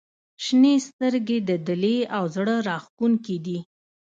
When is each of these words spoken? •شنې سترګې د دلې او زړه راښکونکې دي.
•شنې 0.43 0.75
سترګې 0.87 1.37
د 1.49 1.51
دلې 1.67 1.97
او 2.15 2.23
زړه 2.35 2.55
راښکونکې 2.67 3.37
دي. 3.45 3.57